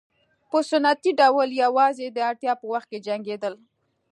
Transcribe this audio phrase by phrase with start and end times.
[0.49, 3.53] په سنتي ډول یوازې د اړتیا په وخت کې جنګېدل.